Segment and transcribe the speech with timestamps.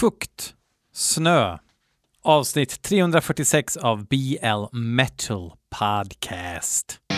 [0.00, 0.54] Fukt,
[0.92, 1.58] snö,
[2.22, 7.09] avsnitt 346 av BL Metal Podcast.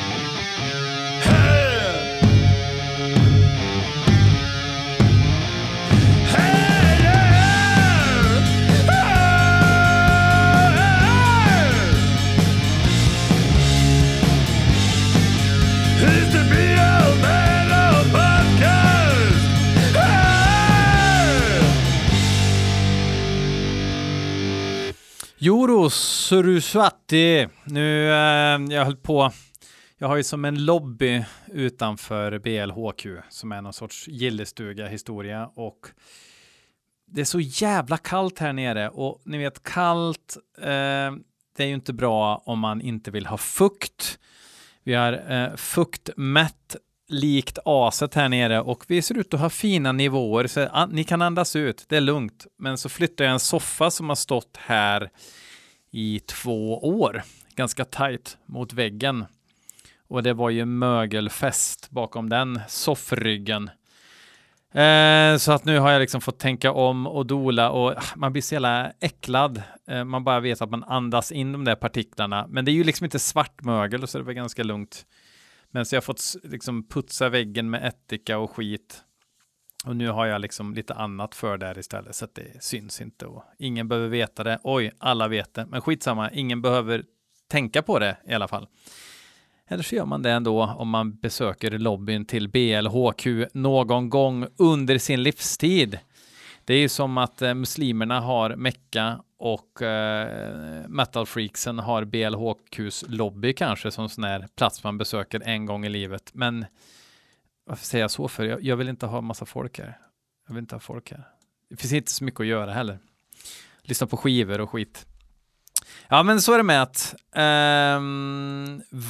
[25.45, 27.49] Joro Surusvati.
[27.65, 29.33] Nu, eh, jag höll på.
[29.99, 35.87] Jag har ju som en lobby utanför BLHQ som är någon sorts gillestuga historia och
[37.07, 40.37] det är så jävla kallt här nere och ni vet kallt.
[40.59, 41.13] Eh,
[41.57, 44.19] det är ju inte bra om man inte vill ha fukt.
[44.83, 46.77] Vi har eh, fuktmätt
[47.13, 51.05] likt aset här nere och vi ser ut att ha fina nivåer så ah, ni
[51.05, 52.47] kan andas ut, det är lugnt.
[52.59, 55.11] Men så flyttar jag en soffa som har stått här
[55.91, 57.23] i två år,
[57.55, 59.25] ganska tajt mot väggen.
[60.09, 63.71] Och det var ju mögelfest bakom den soffryggen.
[64.75, 68.33] Eh, så att nu har jag liksom fått tänka om och dola och ah, man
[68.33, 69.63] blir så jävla äcklad.
[69.89, 72.47] Eh, man bara vet att man andas in de där partiklarna.
[72.49, 75.07] Men det är ju liksom inte svart mögel så det var ganska lugnt.
[75.75, 79.05] Men så jag har fått liksom putsa väggen med ättika och skit.
[79.85, 83.27] Och nu har jag liksom lite annat för där istället så att det syns inte
[83.27, 84.59] och ingen behöver veta det.
[84.63, 87.05] Oj, alla vet det, men skitsamma, ingen behöver
[87.49, 88.67] tänka på det i alla fall.
[89.69, 94.99] Eller så gör man det ändå om man besöker lobbyn till BLHQ någon gång under
[94.99, 95.99] sin livstid.
[96.65, 103.53] Det är ju som att eh, muslimerna har Mecka och eh, metalfreaksen har BLHQs lobby
[103.53, 106.31] kanske som sån här plats man besöker en gång i livet.
[106.35, 106.67] Men
[107.67, 108.45] varför säger jag så för?
[108.45, 109.99] Jag, jag, vill inte ha massa folk här.
[110.47, 111.29] Jag vill inte ha folk här.
[111.71, 112.99] Det finns inte så mycket att göra heller.
[113.83, 115.07] Lyssna på skivor och skit.
[116.09, 118.01] Ja, men så är det med att eh,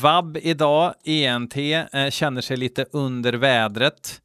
[0.02, 4.21] vab idag, ENT, eh, känner sig lite under vädret.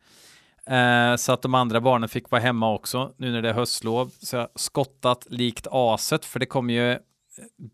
[0.67, 4.11] Eh, så att de andra barnen fick vara hemma också nu när det är höstlov.
[4.21, 6.99] Så jag har skottat likt aset, för det kommer ju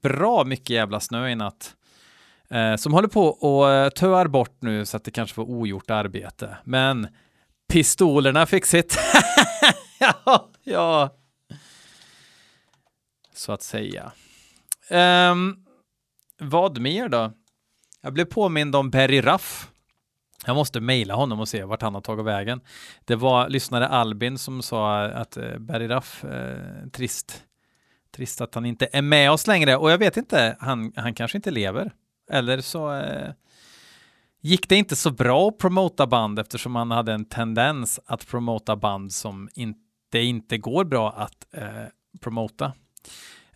[0.01, 1.75] bra mycket jävla snö i natt.
[2.49, 5.89] Eh, som håller på och eh, töar bort nu så att det kanske var ogjort
[5.89, 6.57] arbete.
[6.63, 7.07] Men
[7.73, 8.97] pistolerna fick sitt.
[9.99, 11.09] ja, ja.
[13.33, 14.11] Så att säga.
[15.31, 15.65] Um,
[16.39, 17.31] vad mer då?
[18.01, 19.69] Jag blev påmind om Perry Raff.
[20.45, 22.61] Jag måste mejla honom och se vart han har tagit vägen.
[23.05, 27.43] Det var lyssnare Albin som sa att eh, Barry Raff, eh, trist,
[28.15, 31.37] trist att han inte är med oss längre och jag vet inte, han, han kanske
[31.37, 31.91] inte lever.
[32.31, 33.31] Eller så eh,
[34.41, 38.75] gick det inte så bra att promota band eftersom han hade en tendens att promota
[38.75, 41.85] band som inte, inte går bra att eh,
[42.21, 42.73] promota.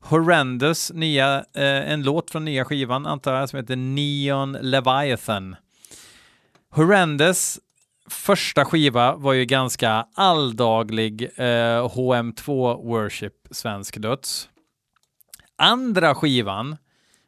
[0.00, 5.56] Horrendous, nya, eh, en låt från nya skivan antar jag, som heter Neon Leviathan.
[6.70, 7.58] Horrendous
[8.10, 14.48] första skiva var ju ganska alldaglig eh, HM2 Worship Svensk Döds
[15.58, 16.76] andra skivan,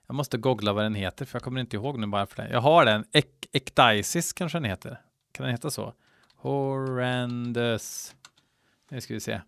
[0.07, 2.49] jag måste googla vad den heter för jag kommer inte ihåg nu bara för det.
[2.51, 5.01] Jag har den, Ek Ekdisis kanske den heter.
[5.33, 5.95] Kan den heta så?
[6.37, 8.15] Horrendous.
[8.91, 9.41] Nu ska vi se.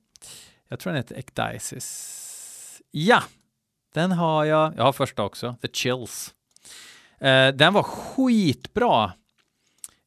[0.69, 2.82] Jag tror den heter Ekdisis.
[2.91, 3.22] Ja,
[3.94, 4.76] den har jag.
[4.76, 6.34] Jag har första också, The Chills.
[7.19, 9.12] Eh, den var skitbra.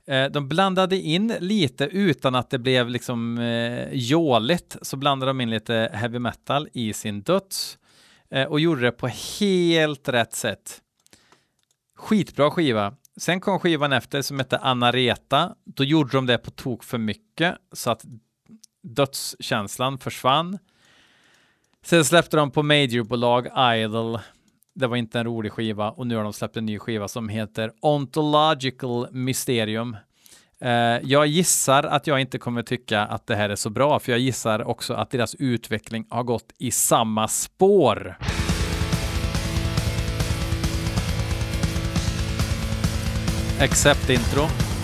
[0.08, 5.42] Eh, de blandade in lite utan att det blev liksom eh, jåligt så blandade de
[5.42, 7.85] in lite heavy metal i sin döds eh,
[8.30, 9.08] Eh, och gjorde det på
[9.40, 10.82] helt rätt sätt.
[11.96, 12.96] Skitbra skiva.
[13.18, 15.56] Sen kom skivan efter som hette Anareta.
[15.64, 18.06] Då gjorde de det på tok för mycket så att
[18.84, 20.58] dödskänslan försvann.
[21.86, 23.48] Sen släppte de på majorbolag
[23.78, 24.20] Idol.
[24.74, 27.30] Det var inte en rolig skiva och nu har de släppt en ny skiva som
[27.30, 29.98] heter Ontological Mysterium.
[30.62, 30.70] Eh,
[31.04, 34.20] jag gissar att jag inte kommer tycka att det här är så bra, för jag
[34.20, 38.18] gissar också att deras utveckling har gått i samma spår.
[43.62, 44.75] Accept intro.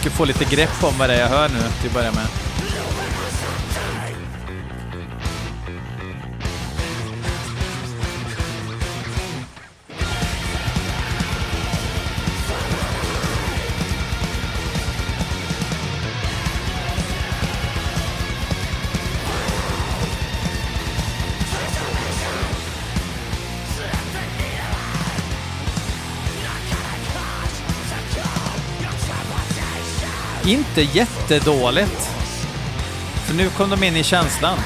[0.00, 2.49] Försöker få lite grepp om vad det är jag hör nu till att börja med.
[30.50, 32.10] Inte jättedåligt.
[33.26, 34.58] För nu kom de in i känslan.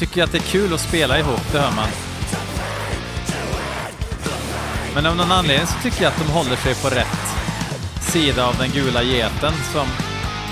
[0.00, 1.88] Tycker att det är kul att spela ihop, det hör man.
[4.94, 7.20] Men av någon anledning så tycker jag att de håller sig på rätt
[8.00, 9.86] sida av den gula geten som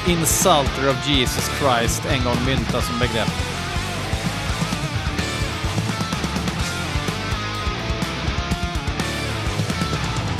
[0.06, 3.28] Insulter of Jesus Christ en gång myntade som begrepp.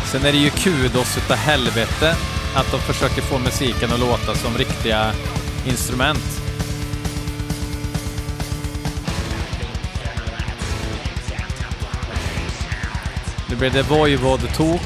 [0.05, 2.16] Sen är det ju kudos utav helvete
[2.55, 5.12] att de försöker få musiken att låta som riktiga
[5.66, 6.48] instrument.
[13.50, 14.81] Nu blir det Voivod-tok.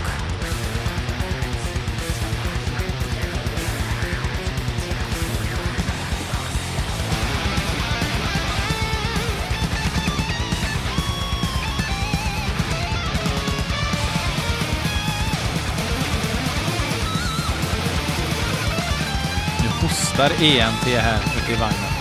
[19.62, 21.92] Nu hostar ENT här ute i vagnen.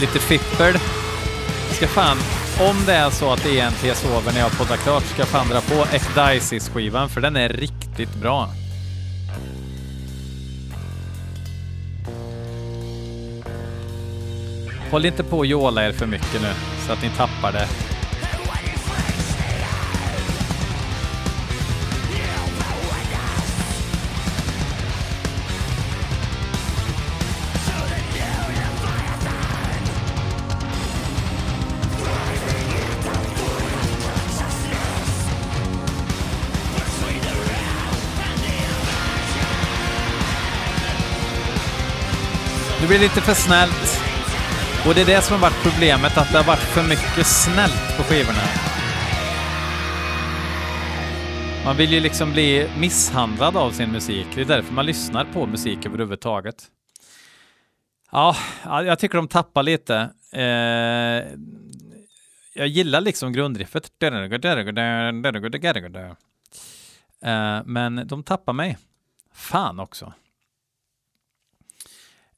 [0.00, 0.74] Lite fippel.
[1.70, 2.16] Ska fan,
[2.68, 5.60] om det är så att ENT sover när jag poddar klart, ska jag fan dra
[5.60, 8.48] på Ecdysis-skivan, för den är riktigt bra.
[14.90, 16.52] Håll inte på och jåla er för mycket nu,
[16.86, 17.68] så att ni tappar det.
[42.88, 44.00] Blir lite för snällt.
[44.86, 47.96] Och det är det som har varit problemet, att det har varit för mycket snällt
[47.96, 48.44] på skivorna.
[51.64, 54.26] Man vill ju liksom bli misshandlad av sin musik.
[54.34, 56.64] Det är därför man lyssnar på musik överhuvudtaget.
[58.12, 60.10] Ja, jag tycker de tappar lite.
[60.32, 60.42] Eh,
[62.54, 63.92] jag gillar liksom grundriffet.
[67.22, 68.78] Eh, men de tappar mig.
[69.34, 70.12] Fan också.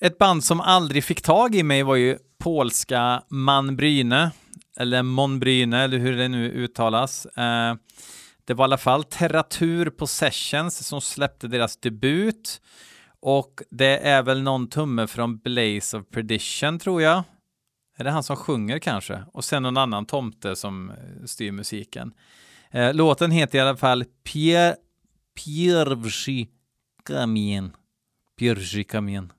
[0.03, 4.31] Ett band som aldrig fick tag i mig var ju polska Manbryne,
[4.77, 7.27] eller Monbryne, eller hur det nu uttalas.
[7.27, 7.75] Eh,
[8.45, 12.61] det var i alla fall Terratur Possessions som släppte deras debut.
[13.21, 17.23] Och det är väl någon tumme från Blaze of Perdition, tror jag.
[17.97, 19.25] Är det han som sjunger kanske?
[19.33, 20.97] Och sen någon annan tomte som eh,
[21.27, 22.13] styr musiken.
[22.71, 24.77] Eh, låten heter i alla fall Pier...
[25.45, 26.47] Piervsky
[27.05, 27.77] Kamien.
[28.39, 29.33] Piervsky Kamien.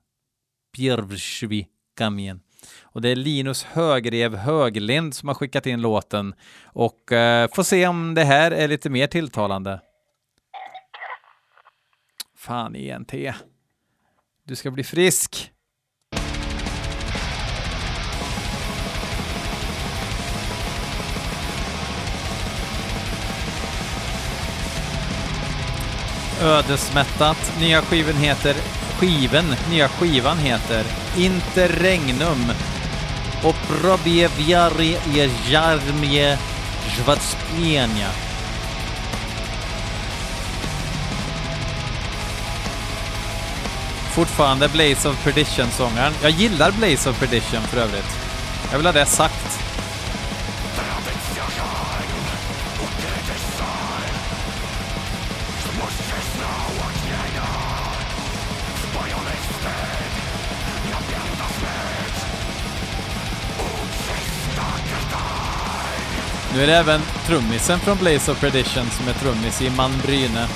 [0.76, 1.64] Piervsky
[1.96, 2.40] Kamien.
[2.82, 7.86] Och det är Linus Högrev Höglind som har skickat in låten och eh, får se
[7.86, 9.80] om det här är lite mer tilltalande.
[12.36, 13.12] Fan ENT.
[14.46, 15.52] Du ska bli frisk.
[26.42, 27.54] Ödesmättat.
[27.60, 30.84] Nya skivan heter skiven, nya skivan heter
[31.16, 32.52] Interregnum
[33.42, 34.96] och Probieviari
[35.48, 36.38] Jarmie
[36.98, 38.08] Jvatsplenia.
[44.12, 46.12] Fortfarande Blaze of Perdition-sångaren.
[46.22, 48.16] Jag gillar Blaze of Perdition för övrigt.
[48.70, 49.61] Jag vill ha det sagt.
[66.54, 70.48] Nu är det även trummisen från Blaze of Perdition som är trummis i Man Bryne.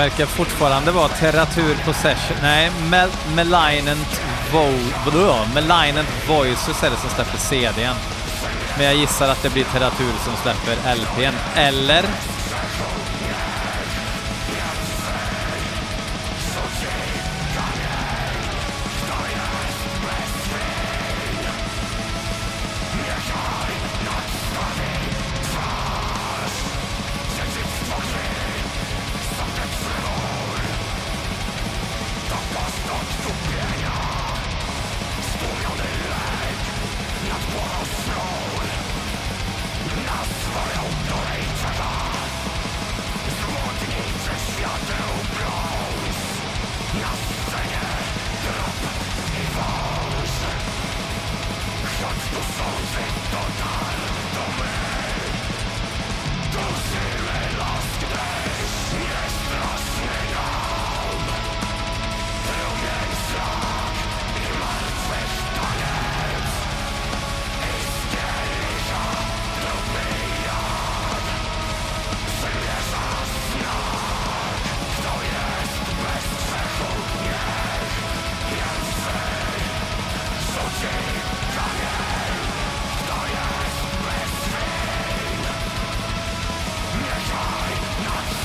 [0.00, 2.36] Verkar fortfarande vara Terratur Possession.
[2.42, 4.66] Nej, Mel Malignant, Vo
[5.54, 7.94] Malignant Voices är det som släpper CDn.
[8.76, 11.34] Men jag gissar att det blir Terratur som släpper LPn.
[11.54, 12.04] Eller?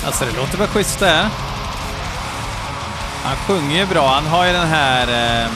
[0.06, 1.30] Alltså det låter väl schysst det.
[3.24, 4.08] Han sjunger ju bra.
[4.08, 5.08] Han har ju den här
[5.44, 5.52] eh,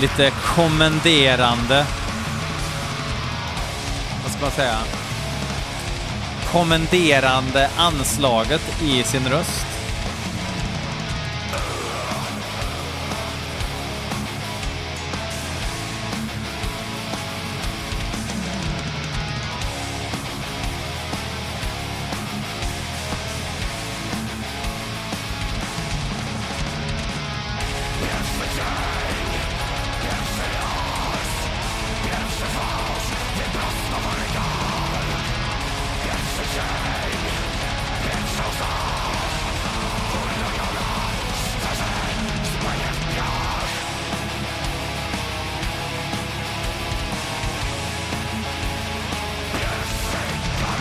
[0.00, 1.86] lite kommenderande...
[4.22, 4.78] Vad ska man säga?
[6.52, 9.69] Kommenderande anslaget i sin röst.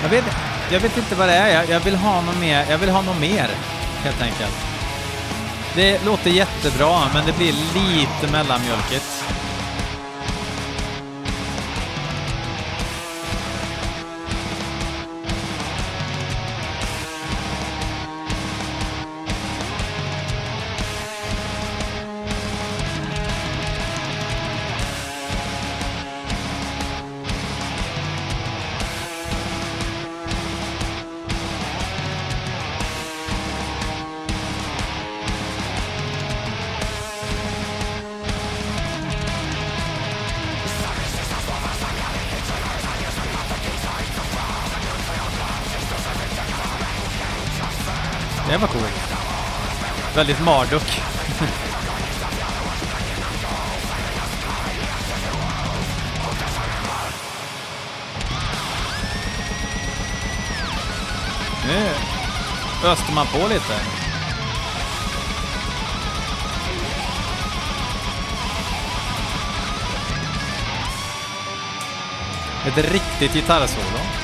[0.03, 0.25] Jag vet,
[0.71, 1.53] jag vet inte vad det är.
[1.53, 2.65] Jag, jag, vill ha något mer.
[2.69, 3.49] Jag vill ha något mer,
[4.03, 4.55] helt enkelt.
[5.75, 9.18] Det låter jättebra, men det blir lite mellanmjölkigt.
[50.19, 51.01] Väldigt Marduk.
[61.67, 63.73] nu öste man på lite.
[72.67, 74.18] Ett riktigt gitarrsolo.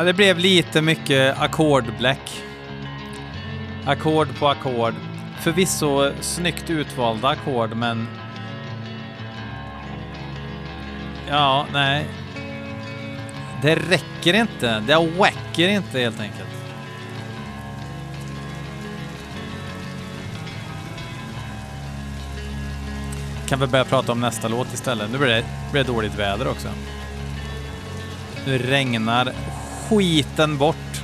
[0.00, 2.42] Ja, det blev lite mycket ackordbläck.
[3.86, 4.94] Ackord på ackord.
[5.40, 8.08] Förvisso snyggt utvalda ackord, men...
[11.28, 12.06] Ja, nej.
[13.62, 14.80] Det räcker inte.
[14.86, 16.48] Det räcker inte helt enkelt.
[23.48, 25.10] Kan vi börja prata om nästa låt istället?
[25.10, 26.68] Nu blir det, blir det dåligt väder också.
[28.46, 29.32] Nu regnar
[29.90, 31.02] skiten bort.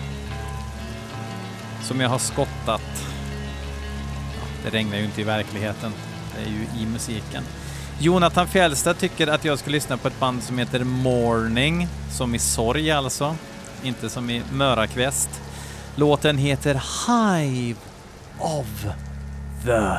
[1.83, 3.07] Som jag har skottat.
[4.37, 5.93] Ja, det regnar ju inte i verkligheten.
[6.35, 7.43] Det är ju i musiken.
[8.01, 12.39] Jonathan Fjällstedt tycker att jag ska lyssna på ett band som heter Morning, som i
[12.39, 13.37] sorg alltså,
[13.83, 15.31] inte som i Mörakväst.
[15.97, 17.79] Låten heter Hive
[18.39, 18.87] of
[19.65, 19.99] the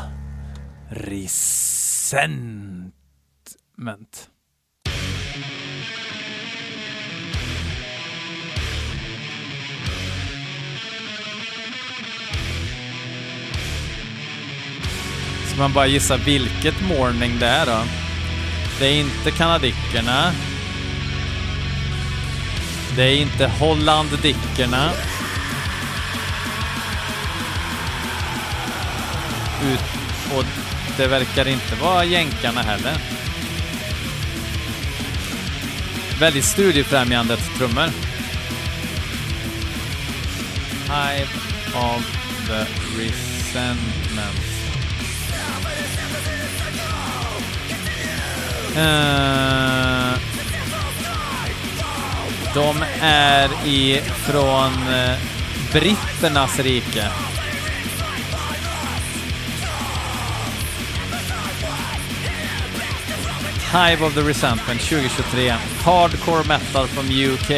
[0.90, 2.94] Resentment.
[15.58, 17.84] Man bara gissa vilket morning det är då?
[18.80, 20.32] Det är inte kanadickerna.
[22.96, 24.92] Det är inte hollanddickerna.
[29.64, 29.80] Ut,
[30.36, 30.46] och
[30.98, 32.98] det verkar inte vara jänkarna heller.
[36.20, 37.90] Väldigt studiefrämjande trummor.
[40.88, 41.30] Hive
[41.74, 42.18] of
[42.48, 42.66] the
[42.98, 44.57] Resentment.
[48.78, 49.18] Uh,
[52.54, 55.18] de är ifrån eh,
[55.74, 57.08] britternas rike.
[63.72, 65.56] Hive of the Resentment 2023.
[65.84, 67.52] Hardcore metal from UK.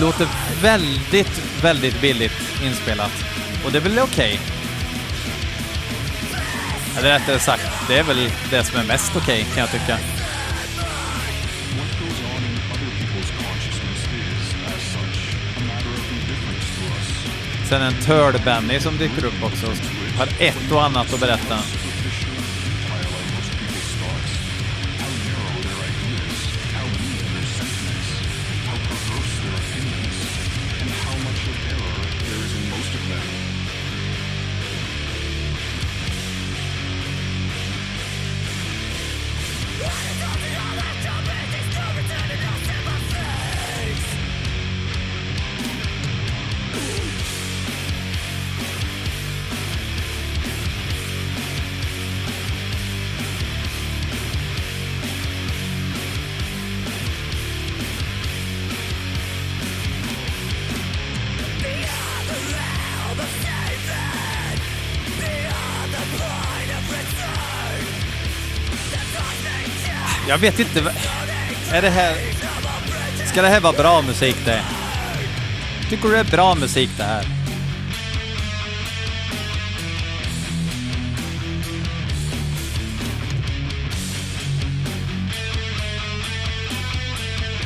[0.00, 0.28] Låter
[0.62, 3.29] väldigt, väldigt billigt inspelat.
[3.64, 4.06] Och det är väl okej?
[4.08, 4.38] Okay.
[6.98, 9.98] Eller rättare sagt, det är väl det som är mest okej okay, kan jag tycka.
[17.68, 19.66] Sen en Törd-Benny som dyker upp också.
[20.18, 21.58] Har ett och annat att berätta.
[70.40, 70.94] Vet inte.
[71.72, 72.16] Är det här...
[73.26, 74.62] Ska det här vara bra musik det?
[75.88, 77.24] Tycker du det är bra musik det här?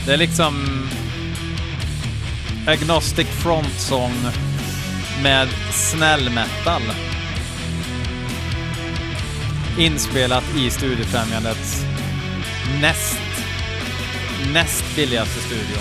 [0.06, 0.86] Det är liksom
[2.66, 4.14] Agnostic Front Song
[5.22, 6.82] med snäll metal.
[9.78, 11.93] Inspelat i Studiefrämjandets
[12.80, 13.20] näst,
[14.52, 15.76] näst billigaste studio.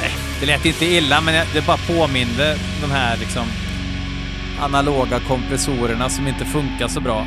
[0.00, 3.46] Nej, det lät inte illa, men det bara påminde de här liksom
[4.60, 7.26] analoga kompressorerna som inte funkar så bra.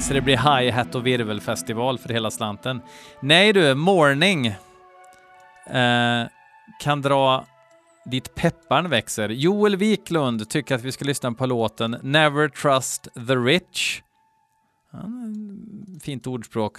[0.00, 2.80] Så det blir hi-hat och virvelfestival för hela slanten.
[3.20, 6.26] Nej du, Morning eh,
[6.80, 7.46] kan dra
[8.04, 9.28] dit pepparn växer.
[9.28, 14.00] Joel Wiklund tycker att vi ska lyssna på låten Never Trust the Rich
[16.02, 16.78] fint ordspråk,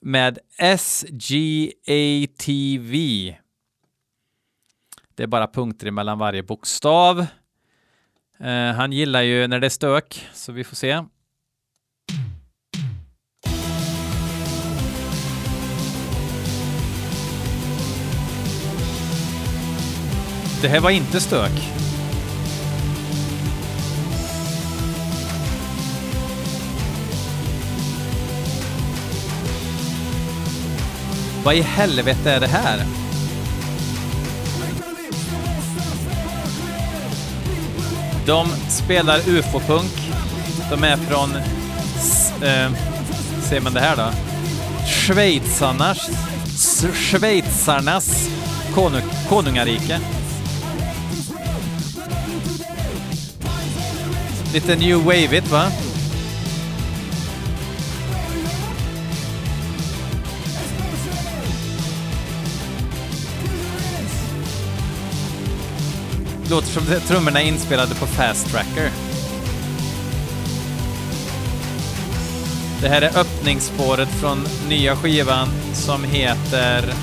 [0.00, 0.38] med
[0.78, 1.34] SGATV.
[5.14, 7.26] Det är bara punkter mellan varje bokstav.
[8.38, 11.02] Eh, han gillar ju när det är stök, så vi får se.
[20.62, 21.83] Det här var inte stök.
[31.44, 32.84] Vad i helvete är det här?
[38.26, 40.12] De spelar ufo-punk.
[40.70, 41.30] De är från
[42.42, 42.72] eh,
[43.42, 44.10] ser man det här då?
[44.86, 46.10] Schweizarnas,
[46.94, 48.28] Schweizarnas
[48.74, 50.00] konung, konungarike.
[54.54, 55.70] Lite new wave va?
[66.50, 68.90] Låter som trummorna är inspelade på Fast Tracker.
[72.80, 76.94] Det här är öppningsspåret från nya skivan som heter...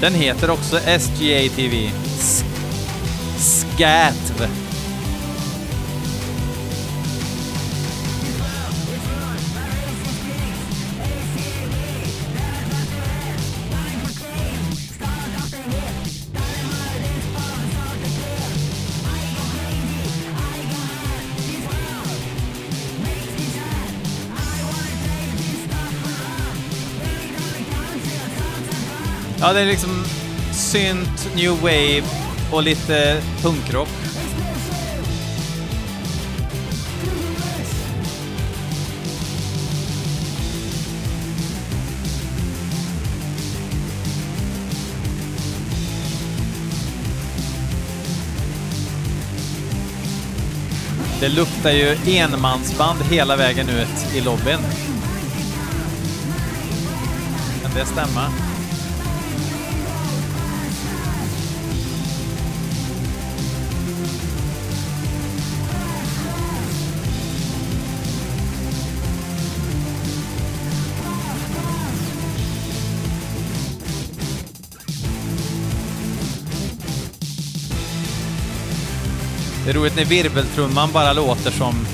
[0.00, 1.90] Den heter också SGA TV.
[29.50, 30.04] Ja, det är liksom
[30.52, 32.02] synt, new wave
[32.52, 33.88] och lite punkrock.
[51.20, 54.60] Det luktar ju enmansband hela vägen ut i lobbyn.
[57.62, 58.49] Kan det stämma?
[79.70, 81.86] Det är roligt när virveltrumman bara låter som...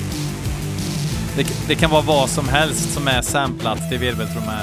[1.35, 4.53] Det, det kan vara vad som helst som är samplat till virveltrumma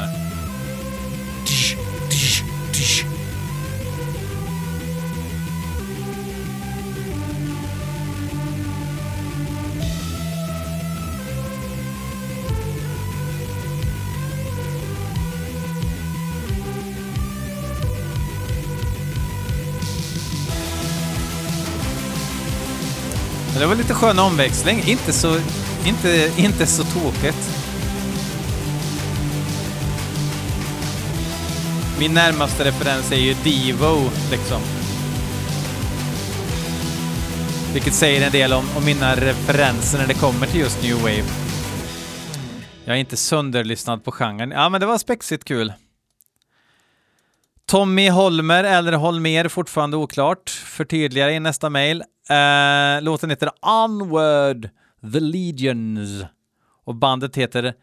[23.65, 24.83] det var lite skön omväxling.
[24.87, 25.37] Inte så,
[25.87, 27.51] inte, inte så tokigt.
[31.99, 34.61] Min närmaste referens är ju Devo, liksom.
[37.73, 41.25] Vilket säger en del om, om mina referenser när det kommer till just New Wave.
[42.85, 44.51] Jag är inte sönderlyssnad på genren.
[44.51, 45.73] Ja, men det var spexigt kul.
[47.67, 50.51] Tommy Holmer eller Holmer, fortfarande oklart.
[50.51, 52.03] Förtydligare i nästa mejl.
[52.31, 54.71] Eh, låten heter Onward,
[55.13, 56.25] The Legions.
[56.85, 57.75] Och bandet heter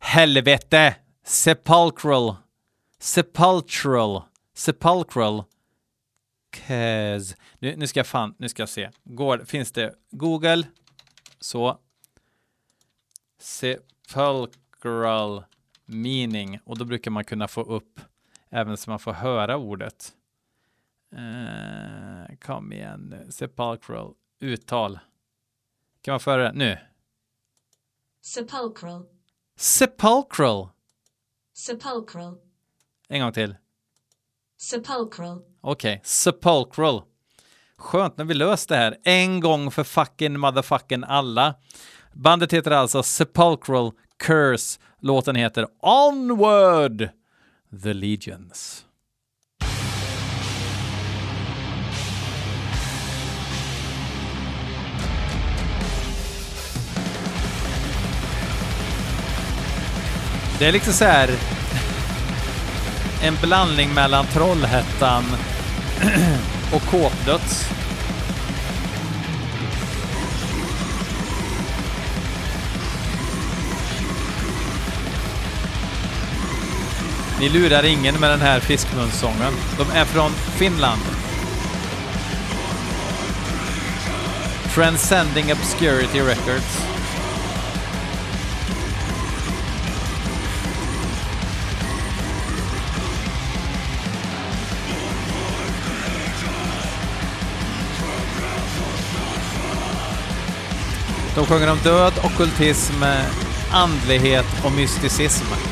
[0.00, 0.96] Helvete!
[1.24, 2.36] Sepulchral.
[3.00, 4.22] Sepulchral.
[4.54, 5.44] Sepulchral.
[6.50, 7.36] Cause.
[7.58, 8.90] Nu, nu ska jag fan, nu ska jag se.
[9.04, 10.66] Går, finns det Google?
[11.40, 11.78] Så.
[13.40, 14.48] Sepulchral
[15.92, 16.58] meaning.
[16.64, 18.00] Och då brukar man kunna få upp
[18.50, 20.12] även så man får höra ordet.
[21.14, 23.32] Uh, kom igen nu.
[23.32, 24.14] Sepulchral.
[24.40, 24.98] Uttal.
[26.02, 26.52] Kan man föra det?
[26.52, 26.78] Nu.
[28.22, 29.06] Sepulchral.
[29.56, 30.68] Sepulchral.
[31.54, 32.38] Sepulchral.
[33.08, 33.56] En gång till.
[34.60, 35.42] Sepulchral.
[35.60, 36.00] Okej, okay.
[36.04, 37.02] sepulchral.
[37.76, 38.96] Skönt när vi löst det här.
[39.04, 41.54] En gång för fucking motherfucking alla.
[42.12, 44.78] Bandet heter alltså Sepulchral Curse.
[45.00, 47.08] Låten heter Onward
[47.82, 48.84] the Legions.
[60.58, 61.28] Det är liksom så här
[63.22, 65.24] en blandning mellan Trollhättan
[66.74, 67.71] och Kåpdöds.
[77.42, 79.52] Ni lurar ingen med den här fiskmunssången.
[79.78, 81.00] De är från Finland.
[84.74, 86.78] Transcending Obscurity Records.
[101.34, 103.04] De sjunger om död, okultism,
[103.72, 105.71] andlighet och mysticism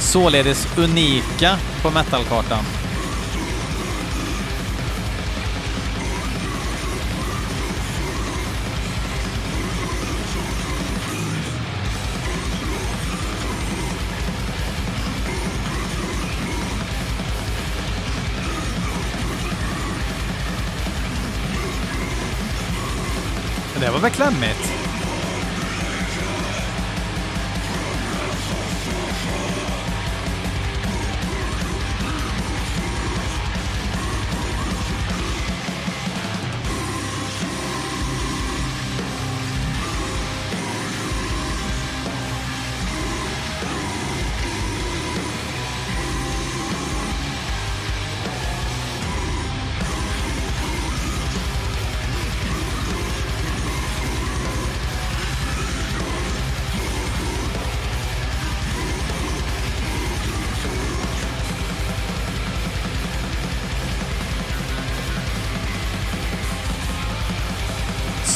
[0.00, 2.64] således unika på metalkartan.
[23.80, 24.79] Det var väl klämmigt?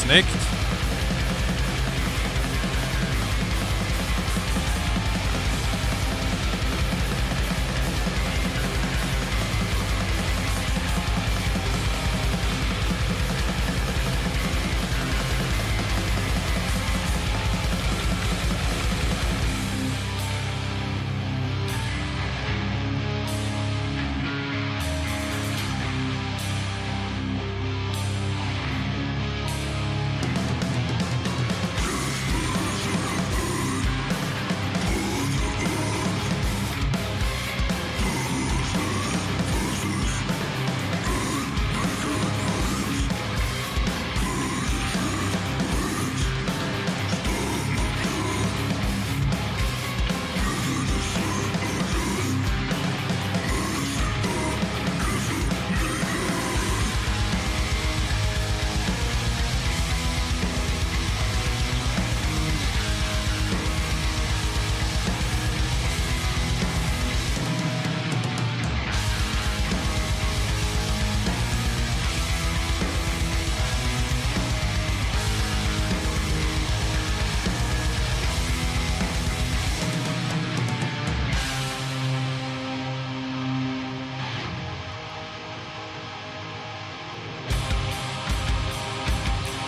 [0.05, 0.64] Snyggt!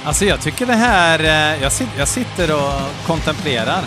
[0.08, 3.84] Alltså jag tycker det här, eh, jag, jag sitter och kontemplerar.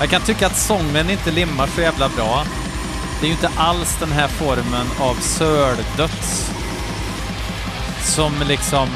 [0.00, 2.44] Jag kan tycka att sången inte limmar så jävla bra.
[3.20, 6.50] Det är ju inte alls den här formen av söldöds
[8.02, 8.88] som liksom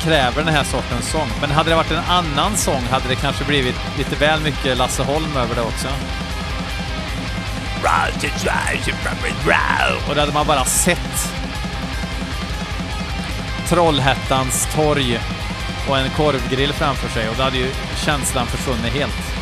[0.00, 1.28] kräver den här sortens sång.
[1.40, 5.02] Men hade det varit en annan sång hade det kanske blivit lite väl mycket Lasse
[5.02, 5.88] Holm över det också.
[10.08, 11.32] Och då hade man bara sett
[13.68, 15.20] Trollhättans torg
[15.88, 17.66] och en korvgrill framför sig och då hade ju
[17.96, 19.33] känslan försvunnit helt.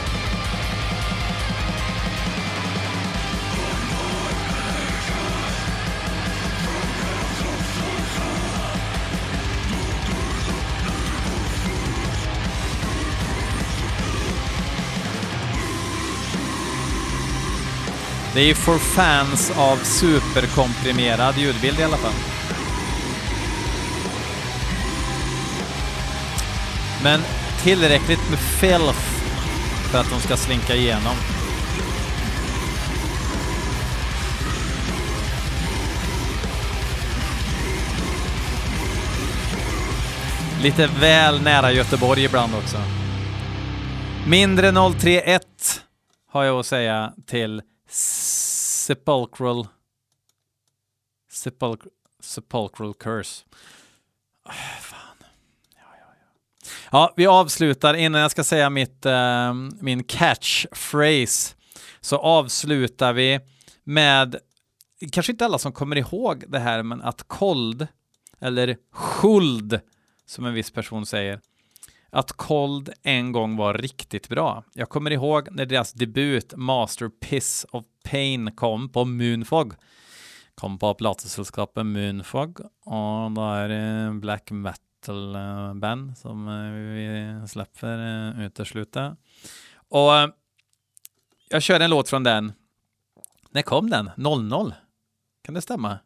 [18.35, 22.13] Det är ju för fans av superkomprimerad ljudbild i alla fall.
[27.03, 27.21] Men
[27.63, 29.01] tillräckligt med filth
[29.91, 31.17] för att de ska slinka igenom.
[40.63, 42.77] Lite väl nära Göteborg ibland också.
[44.27, 45.43] Mindre 031
[46.33, 47.63] har jag att säga till
[48.83, 49.69] Sepulchral
[51.31, 51.81] Sepulch
[52.21, 53.45] Sepulchral Curse.
[54.45, 55.17] Oh, fan.
[55.77, 56.69] Ja, ja, ja.
[56.91, 61.55] ja, vi avslutar innan jag ska säga mitt, uh, min catchphrase
[62.01, 63.41] så avslutar vi
[63.85, 64.37] med,
[65.13, 67.87] kanske inte alla som kommer ihåg det här, men att kold
[68.41, 69.81] eller skuld
[70.27, 71.41] som en viss person säger,
[72.13, 74.65] att Cold en gång var riktigt bra.
[74.75, 79.75] Jag kommer ihåg när deras debut Masterpiece of Pain kom på Moonfog.
[80.55, 85.37] Kom på plateselskapet Moonfog och då är det black metal
[85.75, 89.17] band som eh, vi släpper eh, utesluta.
[89.89, 90.29] Och eh,
[91.49, 92.53] jag kör en låt från den.
[93.51, 94.11] När kom den?
[94.17, 94.75] 00?
[95.45, 95.99] Kan det stämma?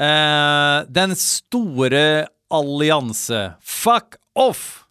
[0.00, 3.52] Uh, den store allianse.
[3.60, 4.85] Fuck off!